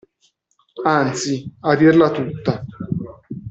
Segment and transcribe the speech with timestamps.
[0.95, 2.65] Anzi, a dirla tutta.